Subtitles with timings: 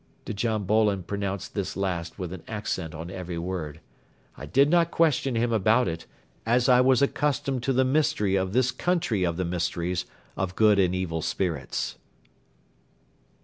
[0.25, 3.79] ."Djam Bolon pronounced this last with an accent on every word.
[4.35, 6.07] I did not question him about it,
[6.43, 10.79] as I was accustomed to the mystery of this country of the mysteries of good
[10.79, 11.97] and evil spirits.